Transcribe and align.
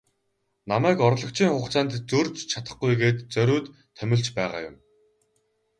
Намайг 0.71 0.97
орлогчийн 1.07 1.51
хугацаанд 1.53 1.91
зөрж 2.09 2.35
чадахгүй 2.51 2.93
гээд 3.01 3.17
зориуд 3.33 3.65
томилж 3.97 4.27
байгаа 4.37 4.61
юм. 4.69 4.75